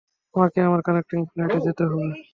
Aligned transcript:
আমাকে 0.35 0.59
আমার 0.61 0.81
কানেক্টিং 0.87 1.19
ফ্লাইটে 1.29 1.59
যেতে 1.65 1.83
হবে। 1.85 2.07